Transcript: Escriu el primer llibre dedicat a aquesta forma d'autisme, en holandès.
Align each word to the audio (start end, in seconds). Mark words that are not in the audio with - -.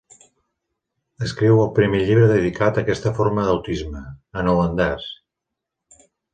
Escriu 1.25 1.61
el 1.65 1.69
primer 1.81 1.99
llibre 2.07 2.31
dedicat 2.33 2.81
a 2.81 2.85
aquesta 2.85 3.13
forma 3.21 3.45
d'autisme, 3.51 4.03
en 4.43 4.53
holandès. 4.57 5.09